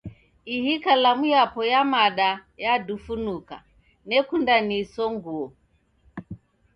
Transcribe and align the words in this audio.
Ihi 0.55 0.73
kalamu 0.85 1.25
yapo 1.33 1.59
ya 1.71 1.81
mada 1.93 2.29
yadufunuka, 2.63 3.57
nekunda 4.09 4.53
niisonguo. 4.67 5.45